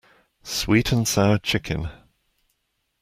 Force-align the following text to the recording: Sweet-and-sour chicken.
Sweet-and-sour 0.41 1.37
chicken. 1.37 1.89